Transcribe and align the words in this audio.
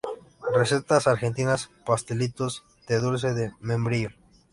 Recetas 0.55 1.05
Argentinas- 1.05 1.69
Pastelitos 1.85 2.63
de 2.87 2.97
Dulce 2.99 3.35
de 3.35 3.51
Membrillo 3.59 4.09